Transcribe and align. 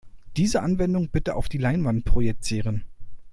Diese 0.35 0.63
Anwendung 0.63 1.09
bitte 1.09 1.35
auf 1.35 1.47
die 1.47 1.59
Leinwand 1.59 2.05
projizieren. 2.05 2.83